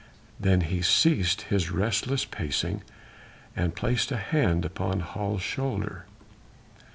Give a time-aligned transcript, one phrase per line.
[0.39, 2.81] Then he ceased his restless pacing
[3.55, 6.07] and placed a hand upon Hals' shoulder.